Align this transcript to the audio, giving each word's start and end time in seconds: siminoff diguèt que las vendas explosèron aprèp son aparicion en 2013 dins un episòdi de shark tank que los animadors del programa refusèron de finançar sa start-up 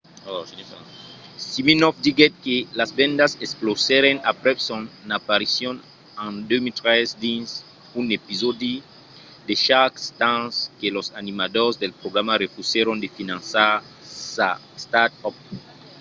siminoff 1.51 1.95
diguèt 2.05 2.33
que 2.45 2.55
las 2.79 2.91
vendas 2.99 3.31
explosèron 3.45 4.17
aprèp 4.31 4.57
son 4.69 4.81
aparicion 5.19 5.75
en 6.25 6.33
2013 6.49 7.09
dins 7.25 7.49
un 7.99 8.05
episòdi 8.19 8.75
de 9.47 9.55
shark 9.65 9.93
tank 10.21 10.49
que 10.79 10.87
los 10.95 11.07
animadors 11.21 11.75
del 11.81 11.93
programa 12.01 12.33
refusèron 12.45 12.97
de 13.03 13.09
finançar 13.17 13.71
sa 14.33 14.49
start-up 14.83 15.35